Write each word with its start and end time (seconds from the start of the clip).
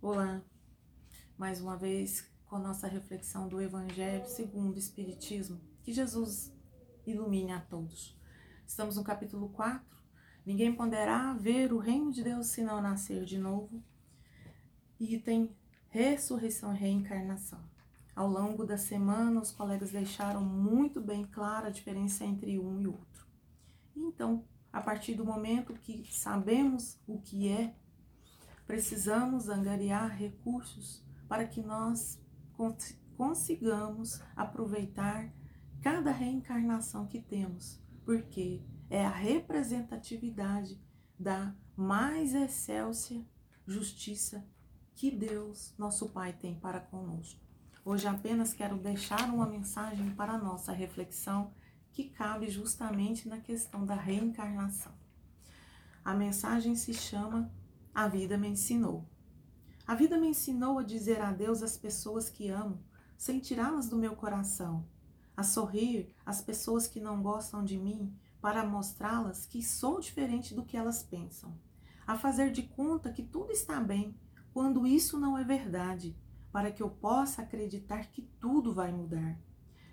Olá, 0.00 0.40
mais 1.36 1.60
uma 1.60 1.76
vez 1.76 2.24
com 2.46 2.54
a 2.54 2.60
nossa 2.60 2.86
reflexão 2.86 3.48
do 3.48 3.60
Evangelho 3.60 4.28
segundo 4.28 4.76
o 4.76 4.78
Espiritismo, 4.78 5.60
que 5.82 5.92
Jesus 5.92 6.54
ilumine 7.04 7.50
a 7.50 7.58
todos. 7.58 8.16
Estamos 8.64 8.94
no 8.94 9.02
capítulo 9.02 9.48
4. 9.48 9.84
Ninguém 10.46 10.72
poderá 10.72 11.32
ver 11.32 11.72
o 11.72 11.78
reino 11.78 12.12
de 12.12 12.22
Deus 12.22 12.46
se 12.46 12.62
não 12.62 12.80
nascer 12.80 13.24
de 13.24 13.38
novo. 13.38 13.82
Item 15.00 15.52
ressurreição 15.88 16.72
e 16.72 16.78
reencarnação. 16.78 17.60
Ao 18.14 18.28
longo 18.28 18.64
da 18.64 18.78
semana, 18.78 19.40
os 19.40 19.50
colegas 19.50 19.90
deixaram 19.90 20.44
muito 20.44 21.00
bem 21.00 21.24
clara 21.24 21.66
a 21.66 21.72
diferença 21.72 22.24
entre 22.24 22.56
um 22.56 22.80
e 22.80 22.86
outro. 22.86 23.26
Então, 23.96 24.44
a 24.72 24.80
partir 24.80 25.14
do 25.14 25.24
momento 25.24 25.74
que 25.74 26.06
sabemos 26.08 27.00
o 27.04 27.20
que 27.20 27.48
é 27.48 27.74
Precisamos 28.68 29.48
angariar 29.48 30.14
recursos 30.14 31.02
para 31.26 31.46
que 31.46 31.62
nós 31.62 32.20
consigamos 33.16 34.20
aproveitar 34.36 35.32
cada 35.80 36.10
reencarnação 36.12 37.06
que 37.06 37.18
temos, 37.18 37.80
porque 38.04 38.62
é 38.90 39.06
a 39.06 39.10
representatividade 39.10 40.78
da 41.18 41.54
mais 41.74 42.34
excelsa 42.34 43.24
justiça 43.66 44.46
que 44.94 45.10
Deus, 45.10 45.74
nosso 45.78 46.10
Pai, 46.10 46.34
tem 46.34 46.54
para 46.54 46.78
conosco. 46.78 47.40
Hoje 47.82 48.06
apenas 48.06 48.52
quero 48.52 48.76
deixar 48.76 49.32
uma 49.32 49.46
mensagem 49.46 50.10
para 50.10 50.34
a 50.34 50.38
nossa 50.38 50.72
reflexão 50.72 51.54
que 51.90 52.10
cabe 52.10 52.50
justamente 52.50 53.30
na 53.30 53.38
questão 53.38 53.86
da 53.86 53.94
reencarnação. 53.94 54.92
A 56.04 56.12
mensagem 56.12 56.76
se 56.76 56.92
chama 56.92 57.50
a 57.98 58.06
vida 58.06 58.38
me 58.38 58.46
ensinou. 58.46 59.04
A 59.84 59.92
vida 59.92 60.16
me 60.16 60.28
ensinou 60.28 60.78
a 60.78 60.84
dizer 60.84 61.20
adeus 61.20 61.64
às 61.64 61.76
pessoas 61.76 62.30
que 62.30 62.48
amo, 62.48 62.78
sem 63.16 63.40
tirá-las 63.40 63.88
do 63.88 63.96
meu 63.96 64.14
coração, 64.14 64.86
a 65.36 65.42
sorrir 65.42 66.14
às 66.24 66.40
pessoas 66.40 66.86
que 66.86 67.00
não 67.00 67.20
gostam 67.20 67.64
de 67.64 67.76
mim, 67.76 68.14
para 68.40 68.64
mostrá-las 68.64 69.46
que 69.46 69.64
sou 69.64 69.98
diferente 69.98 70.54
do 70.54 70.64
que 70.64 70.76
elas 70.76 71.02
pensam, 71.02 71.58
a 72.06 72.16
fazer 72.16 72.52
de 72.52 72.62
conta 72.62 73.10
que 73.10 73.24
tudo 73.24 73.50
está 73.50 73.80
bem, 73.80 74.16
quando 74.54 74.86
isso 74.86 75.18
não 75.18 75.36
é 75.36 75.42
verdade, 75.42 76.16
para 76.52 76.70
que 76.70 76.84
eu 76.84 76.90
possa 76.90 77.42
acreditar 77.42 78.12
que 78.12 78.22
tudo 78.38 78.72
vai 78.72 78.92
mudar. 78.92 79.36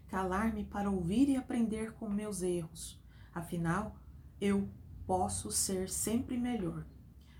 Calar-me 0.10 0.64
para 0.64 0.92
ouvir 0.92 1.28
e 1.28 1.38
aprender 1.38 1.94
com 1.94 2.08
meus 2.08 2.44
erros. 2.44 3.02
Afinal, 3.34 3.96
eu 4.40 4.70
posso 5.08 5.52
ser 5.52 5.90
sempre 5.90 6.38
melhor. 6.38 6.86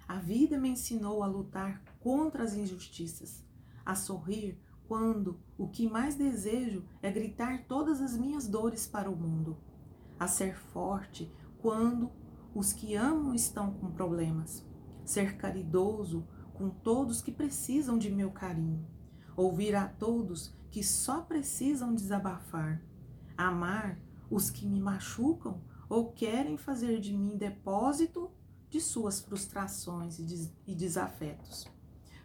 A 0.08 0.18
vida 0.18 0.58
me 0.58 0.70
ensinou 0.70 1.24
a 1.24 1.28
lutar 1.28 1.82
contra 2.00 2.44
as 2.44 2.54
injustiças, 2.54 3.44
a 3.86 3.96
sorrir 3.96 4.60
quando 4.88 5.40
o 5.58 5.68
que 5.68 5.90
mais 5.90 6.16
desejo 6.16 6.86
é 7.02 7.12
gritar 7.12 7.66
todas 7.68 8.02
as 8.02 8.16
minhas 8.16 8.48
dores 8.48 8.86
para 8.86 9.10
o 9.10 9.16
mundo, 9.16 9.58
a 10.20 10.28
ser 10.28 10.56
forte 10.56 11.32
quando 11.60 12.12
os 12.54 12.72
que 12.72 12.96
amo 12.96 13.34
estão 13.34 13.74
com 13.74 13.92
problemas, 13.92 14.64
ser 15.04 15.38
caridoso 15.38 16.28
com 16.54 16.70
todos 16.70 17.22
que 17.22 17.32
precisam 17.32 17.98
de 17.98 18.12
meu 18.12 18.32
carinho, 18.32 18.86
ouvir 19.36 19.76
a 19.76 19.88
todos 19.88 20.54
que 20.70 20.84
só 20.84 21.22
precisam 21.22 21.96
desabafar, 21.96 22.82
amar 23.36 24.00
os 24.30 24.50
que 24.50 24.68
me 24.68 24.80
machucam 24.80 25.62
ou 25.90 26.12
querem 26.12 26.58
fazer 26.58 27.00
de 27.00 27.16
mim 27.16 27.38
depósito 27.38 28.32
de 28.76 28.82
suas 28.82 29.22
frustrações 29.22 30.20
e 30.68 30.76
desafetos. 30.76 31.66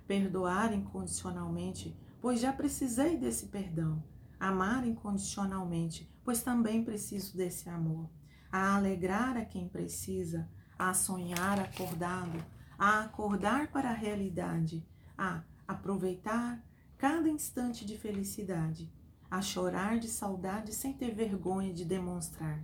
Perdoar 0.04 0.74
incondicionalmente, 0.74 1.96
pois 2.20 2.40
já 2.40 2.52
precisei 2.52 3.16
desse 3.16 3.46
perdão. 3.46 4.02
Amar 4.40 4.84
incondicionalmente, 4.84 6.12
pois 6.24 6.42
também 6.42 6.82
preciso 6.82 7.36
desse 7.36 7.68
amor. 7.68 8.10
A 8.50 8.74
alegrar 8.74 9.36
a 9.36 9.44
quem 9.44 9.68
precisa, 9.68 10.50
a 10.76 10.92
sonhar 10.92 11.60
acordado, 11.60 12.44
a 12.76 13.02
acordar 13.02 13.70
para 13.70 13.90
a 13.90 13.94
realidade, 13.94 14.84
a 15.16 15.44
aproveitar 15.68 16.60
cada 16.98 17.28
instante 17.28 17.84
de 17.84 17.96
felicidade, 17.96 18.92
a 19.30 19.40
chorar 19.40 20.00
de 20.00 20.08
saudade 20.08 20.74
sem 20.74 20.92
ter 20.94 21.14
vergonha 21.14 21.72
de 21.72 21.84
demonstrar. 21.84 22.60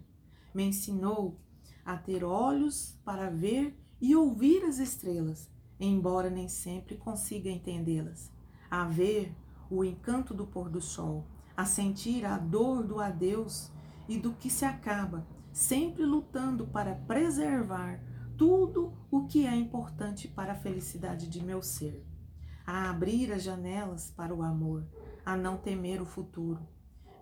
Me 0.53 0.65
ensinou 0.65 1.39
a 1.87 1.97
ter 1.97 2.25
olhos 2.25 2.99
para 3.05 3.31
ver 3.31 3.79
e 4.01 4.17
ouvir 4.17 4.65
as 4.65 4.81
estrelas, 4.81 5.49
embora 5.79 6.29
nem 6.29 6.49
sempre 6.49 6.97
consiga 6.97 7.49
entendê-las, 7.49 8.33
a 8.69 8.85
ver 8.85 9.33
o 9.71 9.85
encanto 9.85 10.35
do 10.35 10.49
pôr 10.49 10.69
do 10.69 10.81
sol, 10.81 11.29
a 11.57 11.65
sentir 11.65 12.27
a 12.27 12.37
dor 12.37 12.83
do 12.83 13.01
adeus 13.01 13.71
e 14.09 14.19
do 14.19 14.33
que 14.33 14.51
se 14.51 14.65
acaba, 14.65 15.25
sempre 15.53 16.05
lutando 16.05 16.67
para 16.67 16.97
preservar 16.97 18.01
tudo 18.37 18.93
o 19.09 19.27
que 19.27 19.47
é 19.47 19.55
importante 19.55 20.27
para 20.27 20.53
a 20.53 20.57
felicidade 20.57 21.29
de 21.29 21.43
meu 21.43 21.63
ser, 21.63 22.05
a 22.67 22.91
abrir 22.91 23.33
as 23.33 23.45
janelas 23.45 24.11
para 24.11 24.35
o 24.35 24.43
amor, 24.43 24.85
a 25.25 25.37
não 25.37 25.57
temer 25.57 26.03
o 26.03 26.07
futuro. 26.07 26.67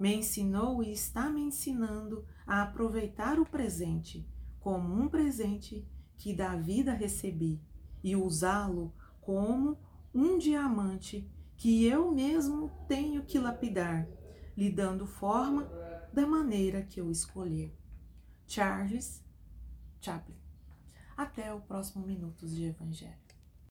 Me 0.00 0.14
ensinou 0.14 0.82
e 0.82 0.90
está 0.90 1.28
me 1.28 1.42
ensinando 1.42 2.24
a 2.46 2.62
aproveitar 2.62 3.38
o 3.38 3.46
presente 3.46 4.26
como 4.64 4.94
um 4.94 5.08
presente 5.08 5.86
que 6.16 6.32
da 6.32 6.56
vida 6.56 6.94
recebi 6.94 7.60
e 8.02 8.16
usá-lo 8.16 8.94
como 9.20 9.78
um 10.14 10.38
diamante 10.38 11.30
que 11.54 11.84
eu 11.84 12.10
mesmo 12.10 12.70
tenho 12.88 13.22
que 13.24 13.38
lapidar, 13.38 14.08
lhe 14.56 14.70
dando 14.70 15.06
forma 15.06 15.70
da 16.14 16.26
maneira 16.26 16.82
que 16.82 16.98
eu 16.98 17.10
escolher. 17.10 17.76
Charles 18.46 19.22
Chaplin. 20.00 20.36
Até 21.14 21.52
o 21.52 21.60
próximo 21.60 22.06
Minutos 22.06 22.56
de 22.56 22.64
Evangelho. 22.64 23.33